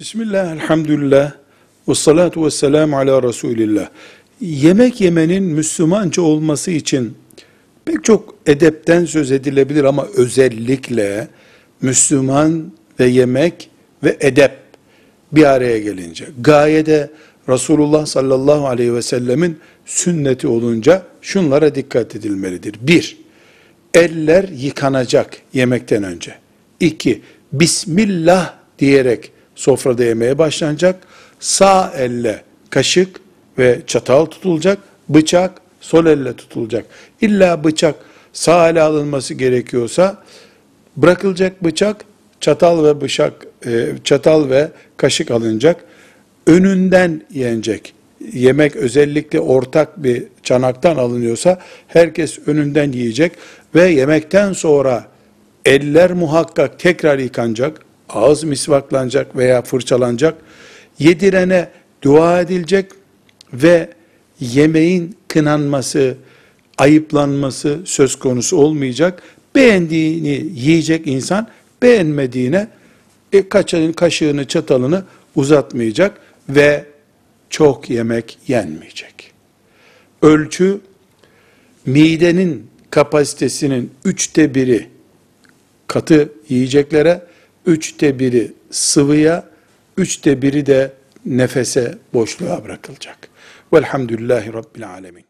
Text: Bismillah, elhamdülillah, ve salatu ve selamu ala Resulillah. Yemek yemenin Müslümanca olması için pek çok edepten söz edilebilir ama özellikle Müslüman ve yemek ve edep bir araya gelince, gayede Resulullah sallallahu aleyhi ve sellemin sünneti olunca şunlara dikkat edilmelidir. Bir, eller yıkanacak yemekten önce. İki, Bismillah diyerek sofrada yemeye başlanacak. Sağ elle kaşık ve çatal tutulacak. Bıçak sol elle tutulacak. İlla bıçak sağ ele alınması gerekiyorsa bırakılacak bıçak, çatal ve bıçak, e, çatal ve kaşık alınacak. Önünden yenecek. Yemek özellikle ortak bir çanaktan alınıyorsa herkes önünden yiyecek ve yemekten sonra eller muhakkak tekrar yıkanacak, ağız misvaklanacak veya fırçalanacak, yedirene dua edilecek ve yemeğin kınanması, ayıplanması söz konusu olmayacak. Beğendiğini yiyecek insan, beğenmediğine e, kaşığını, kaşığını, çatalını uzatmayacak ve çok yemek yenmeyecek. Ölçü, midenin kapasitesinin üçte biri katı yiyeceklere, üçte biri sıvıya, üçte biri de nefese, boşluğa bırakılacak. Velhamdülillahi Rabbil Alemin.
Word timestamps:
Bismillah, 0.00 0.52
elhamdülillah, 0.52 1.32
ve 1.88 1.94
salatu 1.94 2.46
ve 2.46 2.50
selamu 2.50 2.98
ala 2.98 3.22
Resulillah. 3.22 3.88
Yemek 4.40 5.00
yemenin 5.00 5.42
Müslümanca 5.42 6.22
olması 6.22 6.70
için 6.70 7.14
pek 7.84 8.04
çok 8.04 8.34
edepten 8.46 9.04
söz 9.04 9.32
edilebilir 9.32 9.84
ama 9.84 10.06
özellikle 10.16 11.28
Müslüman 11.80 12.72
ve 13.00 13.06
yemek 13.06 13.70
ve 14.04 14.16
edep 14.20 14.52
bir 15.32 15.44
araya 15.44 15.78
gelince, 15.78 16.26
gayede 16.40 17.10
Resulullah 17.48 18.06
sallallahu 18.06 18.66
aleyhi 18.66 18.94
ve 18.94 19.02
sellemin 19.02 19.58
sünneti 19.86 20.48
olunca 20.48 21.02
şunlara 21.22 21.74
dikkat 21.74 22.16
edilmelidir. 22.16 22.74
Bir, 22.80 23.18
eller 23.94 24.48
yıkanacak 24.48 25.36
yemekten 25.52 26.02
önce. 26.02 26.34
İki, 26.80 27.22
Bismillah 27.52 28.54
diyerek 28.78 29.32
sofrada 29.56 30.04
yemeye 30.04 30.38
başlanacak. 30.38 30.96
Sağ 31.40 31.92
elle 31.98 32.42
kaşık 32.70 33.20
ve 33.58 33.80
çatal 33.86 34.26
tutulacak. 34.26 34.78
Bıçak 35.08 35.60
sol 35.80 36.06
elle 36.06 36.36
tutulacak. 36.36 36.84
İlla 37.20 37.64
bıçak 37.64 37.94
sağ 38.32 38.68
ele 38.68 38.82
alınması 38.82 39.34
gerekiyorsa 39.34 40.22
bırakılacak 40.96 41.64
bıçak, 41.64 42.04
çatal 42.40 42.84
ve 42.84 43.00
bıçak, 43.00 43.46
e, 43.66 43.88
çatal 44.04 44.50
ve 44.50 44.68
kaşık 44.96 45.30
alınacak. 45.30 45.84
Önünden 46.46 47.22
yenecek. 47.30 47.92
Yemek 48.32 48.76
özellikle 48.76 49.40
ortak 49.40 50.02
bir 50.02 50.24
çanaktan 50.42 50.96
alınıyorsa 50.96 51.58
herkes 51.88 52.38
önünden 52.46 52.92
yiyecek 52.92 53.32
ve 53.74 53.88
yemekten 53.88 54.52
sonra 54.52 55.06
eller 55.64 56.12
muhakkak 56.12 56.78
tekrar 56.78 57.18
yıkanacak, 57.18 57.80
ağız 58.08 58.44
misvaklanacak 58.44 59.36
veya 59.36 59.62
fırçalanacak, 59.62 60.34
yedirene 60.98 61.68
dua 62.02 62.40
edilecek 62.40 62.90
ve 63.52 63.90
yemeğin 64.40 65.16
kınanması, 65.28 66.16
ayıplanması 66.78 67.80
söz 67.84 68.16
konusu 68.18 68.56
olmayacak. 68.56 69.22
Beğendiğini 69.54 70.46
yiyecek 70.54 71.06
insan, 71.06 71.48
beğenmediğine 71.82 72.68
e, 73.32 73.48
kaşığını, 73.48 73.92
kaşığını, 73.92 74.44
çatalını 74.48 75.04
uzatmayacak 75.36 76.20
ve 76.48 76.84
çok 77.50 77.90
yemek 77.90 78.38
yenmeyecek. 78.48 79.32
Ölçü, 80.22 80.80
midenin 81.86 82.66
kapasitesinin 82.90 83.90
üçte 84.04 84.54
biri 84.54 84.88
katı 85.86 86.32
yiyeceklere, 86.48 87.22
üçte 87.66 88.18
biri 88.18 88.52
sıvıya, 88.70 89.44
üçte 89.96 90.42
biri 90.42 90.66
de 90.66 90.92
nefese, 91.26 91.98
boşluğa 92.14 92.64
bırakılacak. 92.64 93.28
Velhamdülillahi 93.72 94.52
Rabbil 94.52 94.88
Alemin. 94.88 95.24